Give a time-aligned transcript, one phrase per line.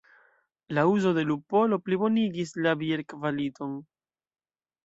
[0.77, 3.77] La uzo de lupolo plibonigis la bierkvaliton.